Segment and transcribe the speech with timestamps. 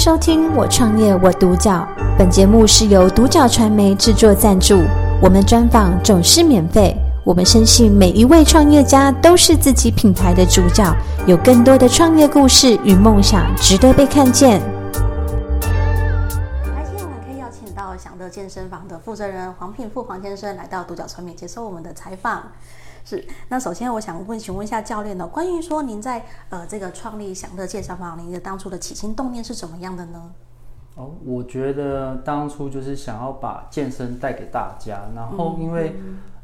[0.00, 1.86] 收听《我创业我独角》，
[2.16, 4.82] 本节目是由独角传媒制作赞助，
[5.20, 6.96] 我们专访总是免费。
[7.22, 10.90] 我们深信每一位创业家都是自己品牌的主角，
[11.26, 14.62] 有更多的创业故事与梦想值得被看见。
[15.70, 22.44] 今天我们可以邀请到享乐健身房的负责人黄品富黄先生来到独角传媒接受我们的采访。
[23.04, 30.30] 是，那首先我想问，询问一下教练呢，关于说您在呃这个创立享乐健身房，您的当初的起心动念是怎么样的呢？
[30.96, 35.96] 哦，我觉得当初就是想要把健身带给大家，然后因为、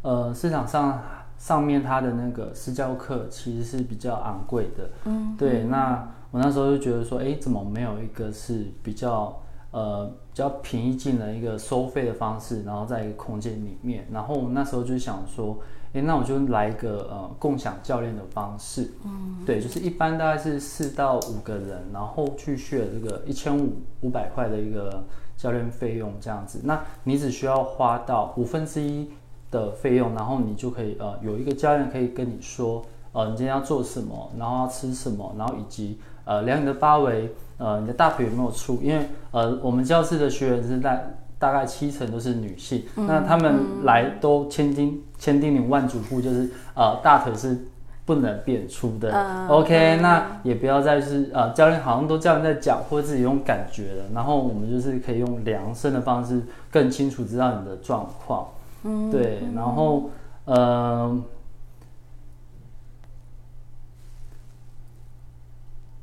[0.02, 1.02] 呃市场上
[1.36, 9.36] 上面它的那个私教课其实是比较昂贵的，嗯，对，那我那时候就觉得说，哎，怎么没有一个是比较
[9.72, 15.58] 呃比较平易近人一个收费的方式，然后在一个空间里面，然后我那时候就想说。
[15.96, 25.02] 诶，那我就来一个呃共享教练的方式，嗯，对，就是一般大概是四到五个人，然后去学这个一千五五百块的一个
[25.38, 29.08] 教练费用这样子，那你只需要花到五分之一
[29.50, 41.20] 的费用，然后你就可以呃有一个教练可以跟你说，呃你今天要做什么，然后要吃什么，然后以及呃量你的八围，呃你的大腿有没有粗，因为呃我们教室的学员是在。
[41.38, 47.66] 大概七成都是女性，那他们来都千叮千叮咛万嘱咐，就是呃大腿是
[48.06, 49.46] 不能变粗的。
[49.46, 58.48] OK，那也不要再是呃教练好像都教练在讲，或者自己用感觉的，然后我们就是可以用量身的方式更清楚知道你的状况。
[58.84, 60.08] 嗯，对，然后
[60.46, 61.22] 呃，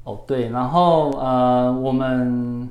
[0.04, 2.70] 哦对，然后呃我们。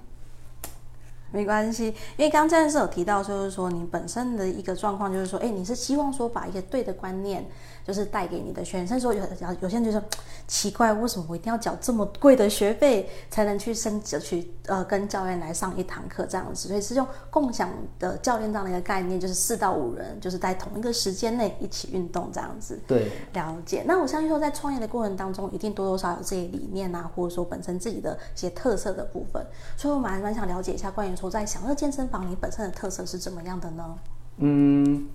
[1.32, 7.44] 没关系，因为刚刚战士有提到，就是说你本身的一个状况，就是说，哎，你是希望说把一个对的观念，
[7.84, 9.00] 就是带给你的学生。
[9.00, 9.24] 说有
[9.60, 10.00] 有些人就说
[10.46, 16.68] 奇怪，为什么我一定要缴这么贵的学费才能去升级去呃跟教练来上一堂课这样子？
[16.68, 22.78] 所以是用共享的教练这样的一个概念，就是四到五人，就是在同一个时间内一起运动这样子。
[22.86, 23.82] 对，了解。
[23.86, 29.42] 那我相信说，在创业的过程当中，一定多多少少有这些理念啊，或者说本身自己的一些特色的部分。
[29.78, 31.16] 所以我蛮蛮想了解一下关于。
[31.30, 33.94] 在享乐健身房，你本身的特色是怎么样的呢？
[34.38, 35.06] 嗯，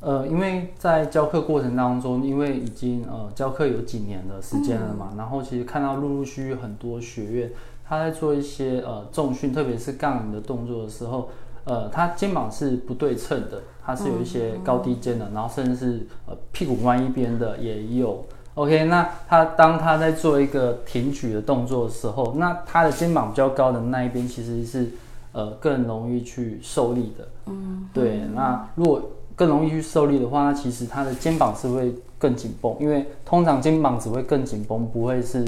[0.00, 7.50] 呃，因为在教课过程当中，因为已经呃教课有几年的时间了嘛，然后其实看到陆陆续续很多学院
[7.88, 11.30] 他在做一些呃重训，特别是杠铃的动作的时候，
[11.64, 18.24] 呃，他肩膀是不对称的，它是有一些高低肩的，然后甚至是呃屁股弯一边的也有。
[18.54, 24.90] OK，那他当他在做一个挺举的动作的时候，那他的肩膀比较高的那一边其实是。
[25.36, 28.22] 呃，更容易去受力的，嗯，对。
[28.34, 29.02] 那如果
[29.34, 35.44] 更容易去受力的话，那其实他的肩膀是会更紧绷，因为通常肩膀只会更紧绷，不会是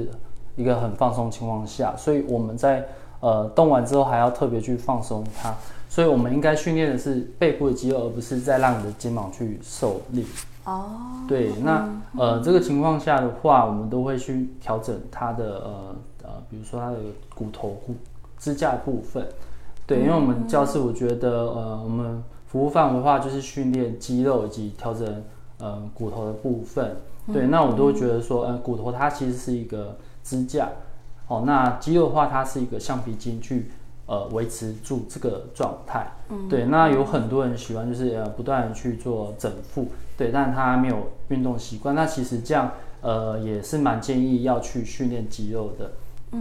[0.56, 1.96] 一个很放松情况下。
[1.96, 2.86] 所以我们在
[3.20, 5.54] 呃动完之后还要特别去放松它。
[5.88, 10.26] 所以我们应该训练的是背部的肌肉，而不是在让你的肩膀去受力。
[10.64, 10.84] 哦，
[11.26, 11.50] 对。
[11.62, 11.88] 那
[12.18, 16.98] 呃这个情况下的话，我们都会去调整它的呃呃，比如说它的
[17.34, 17.94] 骨头骨
[18.38, 19.26] 支架部分。
[19.88, 25.24] 对，因为我们教室，我觉得，呃，我们服务范围的话，就是训练肌肉以及调整，
[25.58, 26.94] 呃，骨头的部分。
[27.32, 30.68] 对，那我都会觉得说，呃，骨头它其实是一个支架，
[31.26, 33.70] 哦，那肌肉的话，它是一个橡皮筋去，
[34.04, 36.06] 呃，维持住这个状态。
[36.28, 36.46] 嗯。
[36.50, 39.86] 对，那有很多人喜欢就是呃不断的去做整复，
[40.18, 42.70] 对，但他没有运动习惯，那其实这样，
[43.00, 45.92] 呃，也是蛮建议要去训练肌肉的。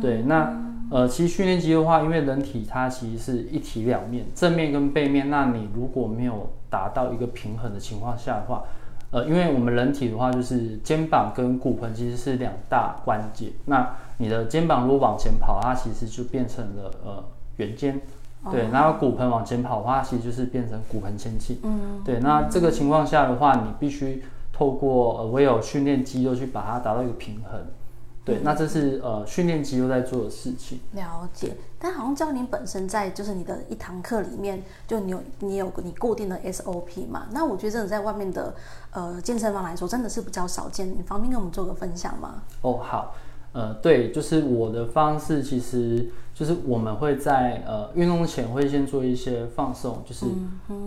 [0.01, 0.53] 对，那
[0.89, 5.29] 呃，其实训练肌肉的话，因为人体它其实是一体两面，正面跟背面。
[5.29, 8.63] 那你如果没有达到一个平衡的情况下的话，
[9.11, 13.51] 呃，因为我们人体的话，就是肩膀跟骨盆其实是两大关节。
[13.65, 17.23] 那你的肩膀如果往前跑，它其实就变成了呃
[17.57, 17.99] 圆肩，
[18.51, 18.69] 对。
[18.71, 21.57] 然后骨盆往前跑的话，其实就是变成骨盆前倾。
[21.63, 22.01] 嗯。
[22.05, 27.59] 对，那这个情况下的话，你必须透过呃唯有训练肌肉去把它达到一个平衡。
[28.27, 30.81] 对，那这是呃训练肌肉在做的事情。
[30.91, 37.27] 了解，但好像教练本身在就是你的一堂课里面，就你有你有你固定的 SOP 嘛？
[37.31, 38.53] 那我觉得真的在外面的
[38.91, 40.89] 呃健身房来说，真的是比较少见。
[40.89, 42.43] 你方便跟我们做个分享吗？
[42.61, 43.15] 哦，好，
[43.53, 50.25] 呃，对，就是我的方式，其实就是我们会在呃运动前会先做一些放松，就是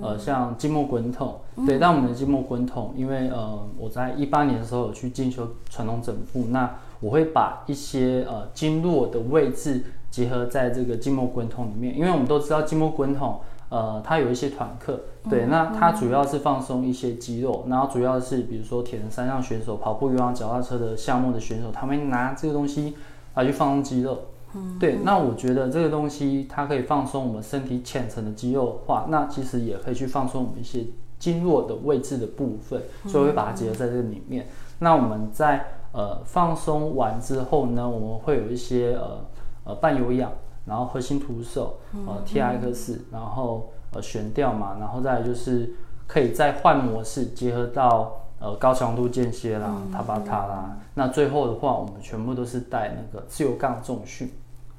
[0.03, 1.41] 呃像筋膜滚筒。
[1.67, 22.97] 对，但我们的筋膜滚筒，因为呃我在一八年的时候有去进修传统整复，那我会把一些呃经络的位置结合在这个筋膜滚筒里面，因为我们都知道筋膜滚筒，呃，它有一些团课，对，那它主要是放松一些肌肉，然后主要是比如说铁人三项选手、跑步、游泳、脚踏车的项目的选手，他们拿这个东西
[23.35, 24.19] 来去放松肌肉，
[24.55, 24.99] 嗯，对。
[25.05, 30.85] 那我觉得这个东西它可以放松我们身体浅层的肌肉的话，那其实也可以去放松我们一些
[31.19, 34.49] 经络的位置的部分，所以我会把它结合在这个里面。
[34.81, 39.25] 那我们在呃放松完之后呢，我们会有一些呃
[39.65, 40.33] 呃半有氧，
[40.67, 45.75] 然后核心徒手，呃 T X，然后呃悬吊嘛，然后再就是
[46.07, 48.17] 可以再换模式结合到。
[48.43, 54.33] 呃，高强度间歇啦，塔巴塔啦，那最后的话，我们全部都是带那个自由杠重训。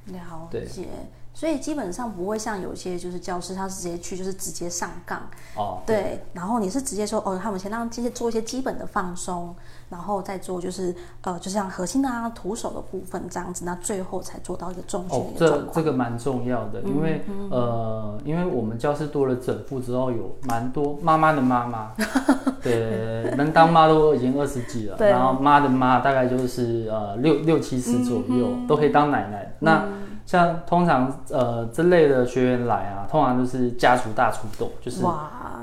[0.08, 0.88] 了解。
[1.34, 5.22] 所以基本上不会像有些就是教师，他是直接去就是直接上杠
[5.56, 9.56] 哦，对，然后你是直接说哦，他们先让这些做一些基本的放松，
[9.90, 15.18] 然后再做就是呃，就像核心的啊、徒手的部分这样子，那最后才做到一个重训。
[15.18, 21.94] 哦，这这个蛮重要的，因为呃，因为我们教室多了整副之后，有蛮多妈妈的妈妈，
[22.62, 29.56] 对，能当妈都已经二十几了，然后妈的妈大概就是呃六六七十左右，都可以当奶奶。
[29.60, 29.86] 那
[30.26, 35.02] 像通常呃这类的学员来啊，通常就是家族大出动，就是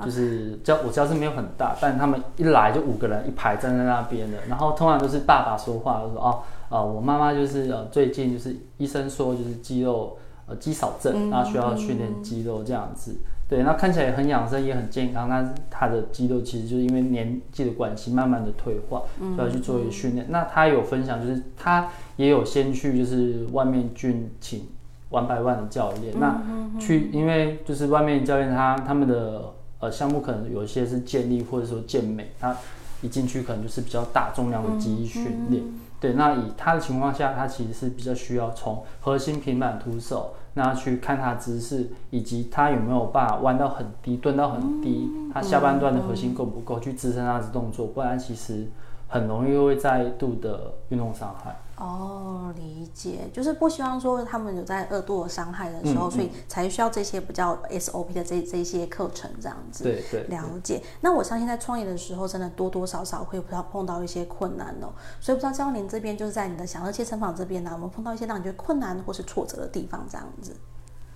[0.04, 10.16] 就是教我教室没有很大，但他们一来就五个人一排站在那边的，然后通常都是爸爸说话，就说哦啊我妈妈就是呃最近就是医生说就是肌肉
[10.48, 13.16] 呃肌少症，然后需要训练肌肉这样子，
[13.48, 19.02] 对，那看起来很养生也很健康，但他的肌肉其实就是因为年纪的关系慢慢的退化，
[19.36, 20.26] 就要去做一个训练。
[20.30, 21.88] 那他有分享就是他。
[22.18, 24.66] 也有先去，就是外面去请
[25.08, 26.18] One by One 的教练。
[26.18, 26.42] 那
[26.80, 32.56] 去，因为就是外面教练他他们的呃项目可能有一些是健力或者说健美，他
[33.02, 35.62] 一进去可能就是比较大重量的记忆训练。
[36.00, 48.68] 对，那以他的情况下，他其实是比较需要从核心平板徒手，那去看他姿势，以及他有没有办法弯到很低、蹲到很低，他下半段的核心够不够去支撑他的动作，不然其实
[49.08, 51.56] 很容易会再度的运动伤害。
[51.80, 59.84] 哦，理解，就是不希望说他们有在恶度的伤害的时候，所以才需要这些比较 SOP 的这这些课程这样子。
[59.84, 60.82] 对对，了解。
[61.00, 64.90] 那我相信在创业的时候，真的多多少少会碰到碰到一些困难哦。
[65.20, 70.56] 所以不知道教练这边就是在你的享乐切成坊这边呢，有没有碰到一些让你觉得困难或是挫折的地方这样子？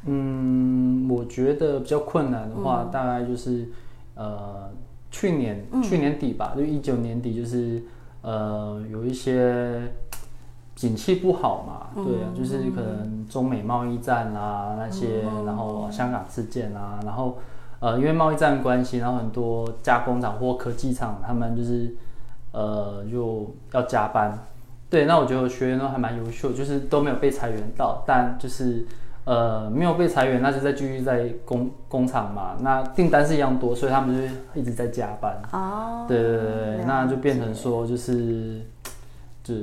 [0.04, 3.68] 嗯，我觉得比较困难的话，大概就是
[4.14, 4.70] 呃，
[5.10, 7.82] 去年去年底吧，就一九年底，就是
[8.20, 9.92] 呃，有一些。
[10.74, 17.36] 景气不好嘛，对啊，就是可能中美贸易战啊那些，然后香港事件啊，然后
[17.78, 21.94] 呃因为贸易战关系，然后很多加工厂或科技厂他们就是
[22.52, 24.36] 呃就要加班，
[24.88, 28.86] 对，那我觉得学员都还蛮优秀，就是都没有被裁员到，但就是
[29.24, 38.62] 呃没有被裁员，那就在继续在工工厂嘛，那订单是一样多，所以他们就一直在加班，哦，对对对，那就变成说就是
[39.44, 39.54] 就。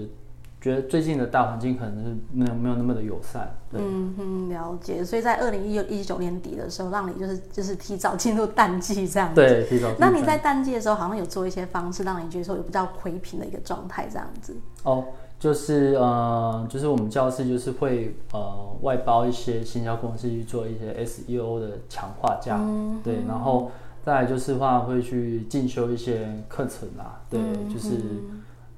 [0.62, 3.56] 觉得最近的大环境可能是没有没有那么的友善。
[3.72, 5.04] 嗯哼，了解。
[5.06, 9.36] 所以在二零一一九年底的时候，让你就是就是提早进入淡季这样子。
[9.36, 9.88] 对，提早。
[9.98, 14.54] 那你在淡季的时候，好像有做一些方式，让你觉得说有比较回平的一个状态这样子。
[14.84, 15.06] 哦，
[15.40, 22.60] 就是呃，就是我们教室就是会呃外包一些行销公司去做一些 SEO 的强化价，
[23.02, 23.72] 对，然后
[24.04, 27.40] 再来就是话会去进修一些课程啊，对，
[27.74, 27.96] 就是。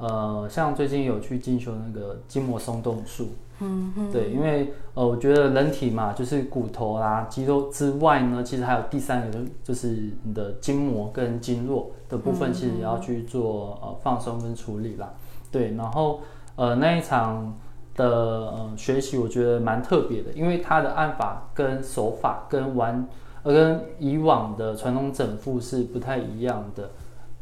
[0.02, 3.28] 呃，像最近有去进修那个筋膜松动术，
[3.60, 9.90] 嗯哼，对，因为呃，我觉得人体嘛，就是骨头啦、肌肉之外呢，其实还有第三个，就是
[10.24, 15.14] 你的筋膜跟经络的部分，其实也要去做呃放松跟处理啦。
[15.52, 16.22] 对，然后
[16.56, 17.56] 呃那一场
[17.96, 23.08] 的呃学习，我觉得蛮特别的，因为它的按法跟手法跟完
[23.44, 26.90] 呃跟以往的传统整复是不太一样的。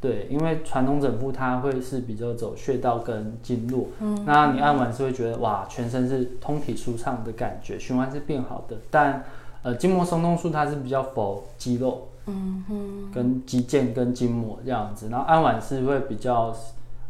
[0.01, 8.77] 对，因为传统整复它会是比较走穴道跟经络，嗯，那你按完是会觉得哇，全身是通体舒畅的感觉，循环是变好的。
[8.89, 9.23] 但
[9.61, 16.55] 呃，筋膜松动术它是比较否肌肉，嗯哼，跟肌腱跟筋膜这样子，然后按完是会比较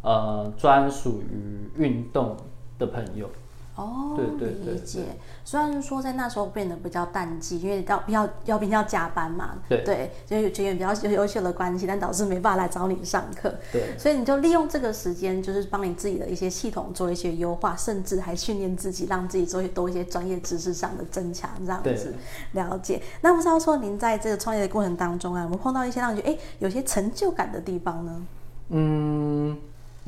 [0.02, 2.36] 呃专属于运动
[2.80, 3.30] 的朋友。
[3.80, 5.06] 哦，对对对，理解。
[5.46, 13.56] 虽然说在那时候变得比较淡季，因为要要要边要加班嘛，对对，就有学员比较优秀的关系，但导致没办法来找你上课。
[13.72, 22.14] 对，所以你就利用这个时间，就是帮你自己的一些系统做一些优化，甚至还训练自己，让自己做多一些专业知识上的增强，这样子
[22.52, 23.02] 了解。
[23.22, 28.22] 那不知道说您在这个创业的过程当中啊，有没有碰到一些让你觉得哎有些成就感的地方呢？
[28.70, 29.58] 嗯。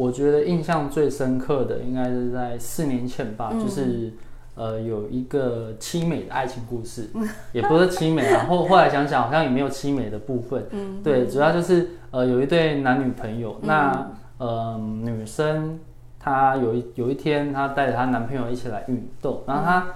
[0.01, 4.11] 我觉得印象最深刻的应该是在四年前吧，就是
[4.55, 7.09] 呃有一个凄美的爱情故事，
[7.53, 8.45] 也不是凄美啊。
[8.49, 10.65] 后后来想想好像也没有凄美的部分，
[11.03, 15.79] 对，主要就是呃有一对男女朋友，那呃女生
[16.19, 19.87] 她有一有一天，她带着她男朋友一起来运动，然后她，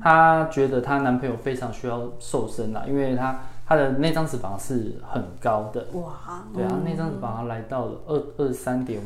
[0.00, 9.04] 她觉得她男朋友非常需要瘦身啦，因为她她的那张脂肪是很高的，哇，对啊，那张脂肪来到了二二三点五，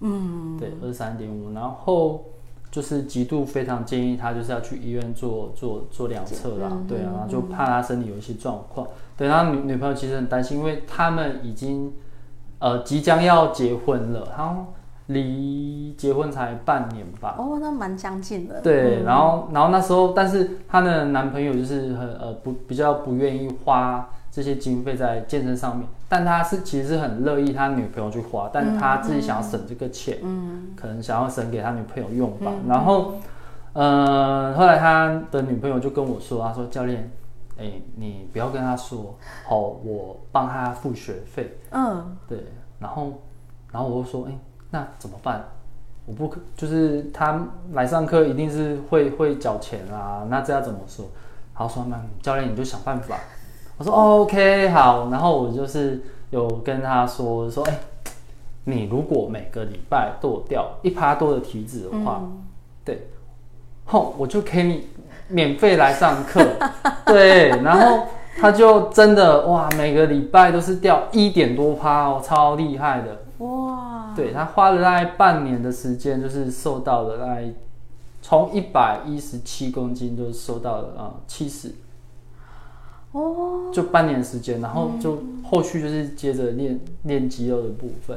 [0.00, 2.24] 嗯，对，二三点五，然后
[2.70, 8.86] 就是极度非常建议他就是要去医院做做做两测啦，对啊，然后就怕他身体有一些状况，
[9.16, 11.92] 对，然后女女朋友其实很担心，因为他们已经
[12.58, 14.66] 呃即将要结婚了，然后
[15.06, 18.60] 离结婚才半年吧，哦，那蛮将近的。
[18.60, 32.52] 对，然后然后那时候，但是她的男朋友就是很呃不比较不愿意花这些经费在健身上面，但他是其实是很乐意他女朋友去花，但他自己想要省这个钱，嗯，可能想要省给他女朋友用吧。
[32.66, 33.14] 然后，
[33.72, 37.10] 呃，后来他的女朋友就跟我说，他说教练，
[37.58, 39.16] 哎，你不要跟他说，
[39.46, 42.44] 好，我帮他付学费，嗯，对，
[42.78, 43.12] 然后
[43.72, 44.32] 然后我就说，哎。
[44.70, 45.42] 那怎么办？
[46.04, 47.42] 我不可，就是他
[47.72, 50.26] 来上课一定是会会缴钱啊。
[50.28, 51.06] 那这要怎么说？
[51.54, 53.16] 好，说那教练你就想办法。
[53.78, 57.78] 我说 OK 好，然后我就是有跟他说说，哎，
[58.64, 62.20] 你如果每个礼拜剁掉一趴多的体脂的话，
[62.84, 63.06] 对，
[63.84, 64.88] 后我就给你
[65.28, 66.44] 免费来上课。
[67.06, 68.06] 对，然后
[68.36, 73.22] 他就真的哇，每个礼拜都是掉一点多趴哦，超厉害的。
[73.46, 74.12] 哇！
[74.16, 77.44] 对他花了大概半年的时间，就是瘦到了大概
[78.20, 81.72] 从一百一十七公斤，就瘦到了啊七十。
[83.18, 88.16] 哦，就半年时间，然后就后续就是接着练练肌肉的部分。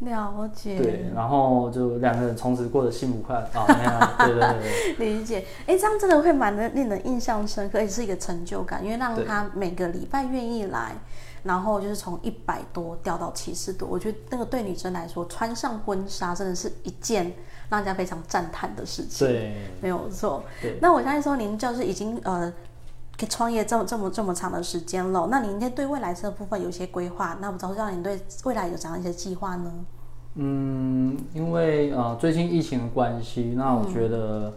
[0.00, 0.78] 了解。
[0.78, 3.64] 对，然后就两个人从此过得幸福快乐啊！
[3.68, 4.94] 那样，对对对。
[4.98, 5.44] 理解。
[5.66, 10.94] 哎，这样真的会蛮的令人印象深刻，也是一个成就感，因为让他每个礼拜愿意来。
[11.42, 17.32] 然后就是从一百多掉到七十多，我觉得那个对女生来说，穿上婚纱真的是一件
[17.70, 19.26] 让人家非常赞叹的事情。
[19.26, 20.44] 对，没有错。
[20.82, 22.52] 那我相信说，您就是已经呃，
[23.26, 27.36] 创业这么这么这么长的时间了，那您应该对未来这部分有一些规划。
[27.40, 29.72] 那我知道您对未来有怎样一些计划呢？
[30.34, 34.52] 嗯，因为呃最近疫情的关系，那我觉得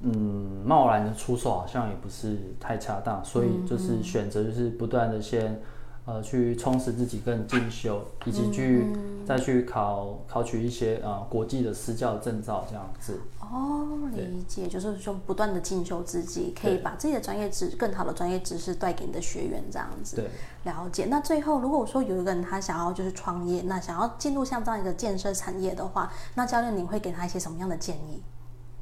[0.00, 5.60] 嗯贸然的出手好像也不是太恰当，所以就是选择就是不断的先。
[6.08, 8.86] 呃，去充实自己，更进修，以及去
[9.26, 13.20] 再去考考取一些呃国际的私教证照，这样子。
[13.38, 20.16] 哦，理解，就是说不断的进修自己，可以把自己的专业知更好的专业知识带给你的学员，这样子。
[20.16, 20.30] 对，
[20.64, 21.04] 了解。
[21.10, 28.22] 那最后，如果说有一个人他想要就是创业，那想要进入像这样一个建设产业的话，那教练您会给他一些什么样的建议？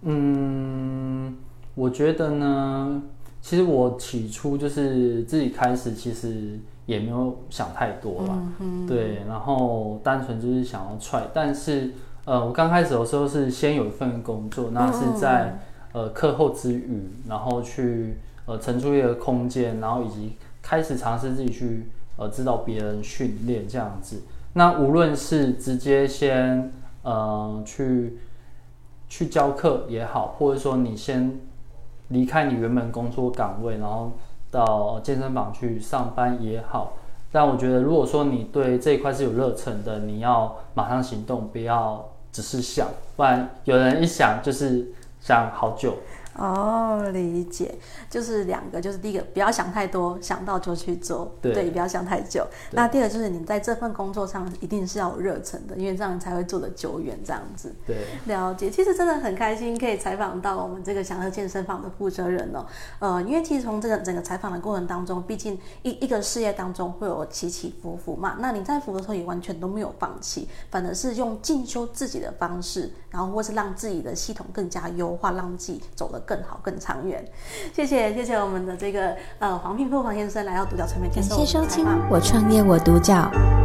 [0.03, 1.37] 嗯，
[1.75, 3.03] 我觉得呢，
[3.43, 6.61] 其实我起初就是自己开始，其实。
[6.87, 8.43] 也没有想太多了，
[8.87, 11.93] 对，然后单纯就是想要踹，但是
[12.25, 15.59] 呃，我刚开始的时候是先有一份工作，那是在
[15.93, 24.23] 呃课后之余，然后去呃腾出一个空间，然后以及开始尝试自己去呃指导别人训练这样子。
[24.53, 28.19] 那无论是直接先呃去
[29.09, 31.37] 去教课也好，或者说你先
[32.09, 34.13] 离开你原本工作岗位，然后。
[34.57, 36.95] 到健身房去上班也好，
[37.31, 44.87] 但我觉得，如果说你对这一块是有热忱的，你要马上行动，不要只是想，不然有人一想就是
[45.21, 45.93] 想好久。
[46.39, 47.75] 哦，理解，
[48.11, 52.47] 就是两个，就是第一个不要想太多，想到就去做，对，不要想太久。
[52.73, 57.75] 那第二个就是你在这份工作上一定是要有热忱的，因为这样才会做的久远，这样子。
[57.87, 58.71] 对，了解。
[58.71, 62.67] 其实真的很开心可以采访到我们这个祥和健身房的负责人哦。
[62.99, 68.37] 呃，因为其实从这个整个采访的过程当中，毕竟一一个事业当中会有起起伏伏嘛。
[68.41, 77.25] 那你在服的时候也完全都没有放弃，反而是用进修自己的方式，然后或是让自己的系统更加优化，让自己走得更好、更长远。
[77.73, 81.09] 谢谢，谢谢我们的这个呃黄聘富黄先生来到独角传媒。
[81.09, 83.15] 感谢收听《我创业我独角》，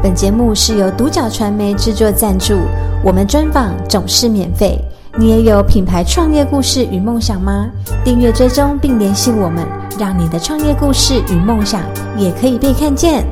[0.01, 2.59] 本节目是由独角传媒制作赞助，
[3.03, 4.79] 我们专访总是免费。
[5.17, 7.69] 你也有品牌创业故事与梦想吗？
[8.05, 9.67] 订阅追踪并联系我们，
[9.99, 11.81] 让你的创业故事与梦想
[12.15, 13.25] 也可以被看见。